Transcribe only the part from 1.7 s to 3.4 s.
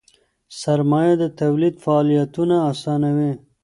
فعالیتونه آسانوي.